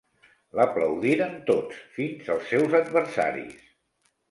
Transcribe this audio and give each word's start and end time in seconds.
L'aplaudiren 0.59 1.35
tots, 1.51 1.83
fins 1.99 2.33
els 2.37 2.51
seus 2.55 2.77
adversaris. 2.83 3.65